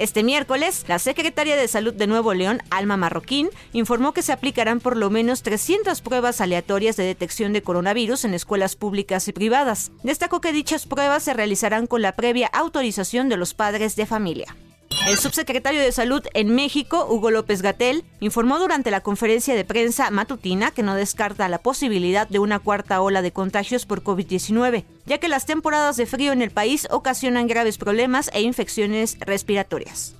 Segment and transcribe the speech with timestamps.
[0.00, 4.80] Este miércoles, la secretaria de Salud de Nuevo León, Alma Marroquín, informó que se aplicarán
[4.80, 9.92] por lo menos 300 pruebas aleatorias de detección de coronavirus en escuelas públicas y privadas.
[10.02, 14.56] Destacó que dichas pruebas se realizarán con la previa autorización de los padres de familia.
[15.06, 20.10] El subsecretario de Salud en México, Hugo López Gatel, informó durante la conferencia de prensa
[20.10, 25.18] matutina que no descarta la posibilidad de una cuarta ola de contagios por COVID-19, ya
[25.18, 30.14] que las temporadas de frío en el país ocasionan graves problemas e infecciones respiratorias.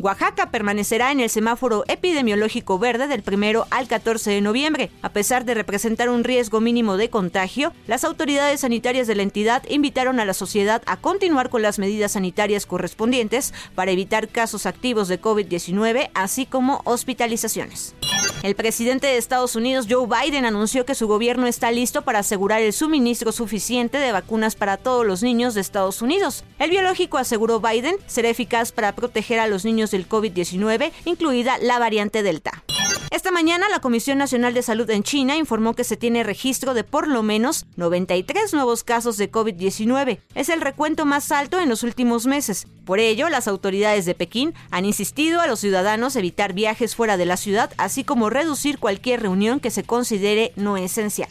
[0.00, 4.90] Oaxaca permanecerá en el semáforo epidemiológico verde del 1 al 14 de noviembre.
[5.02, 9.62] A pesar de representar un riesgo mínimo de contagio, las autoridades sanitarias de la entidad
[9.68, 15.08] invitaron a la sociedad a continuar con las medidas sanitarias correspondientes para evitar casos activos
[15.08, 17.94] de COVID-19, así como hospitalizaciones.
[18.42, 22.62] El presidente de Estados Unidos, Joe Biden, anunció que su gobierno está listo para asegurar
[22.62, 26.44] el suministro suficiente de vacunas para todos los niños de Estados Unidos.
[26.58, 31.78] El biológico, aseguró Biden, será eficaz para proteger a los niños del COVID-19, incluida la
[31.78, 32.64] variante Delta.
[33.10, 36.84] Esta mañana la Comisión Nacional de Salud en China informó que se tiene registro de
[36.84, 40.20] por lo menos 93 nuevos casos de COVID-19.
[40.36, 42.68] Es el recuento más alto en los últimos meses.
[42.84, 47.26] Por ello, las autoridades de Pekín han insistido a los ciudadanos evitar viajes fuera de
[47.26, 51.30] la ciudad, así como reducir cualquier reunión que se considere no esencial.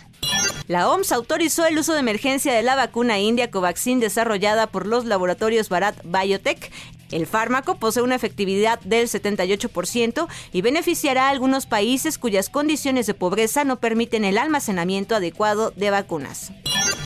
[0.68, 5.06] La OMS autorizó el uso de emergencia de la vacuna india Covaxin desarrollada por los
[5.06, 6.72] laboratorios Bharat Biotech
[7.12, 13.14] el fármaco posee una efectividad del 78% y beneficiará a algunos países cuyas condiciones de
[13.14, 16.52] pobreza no permiten el almacenamiento adecuado de vacunas.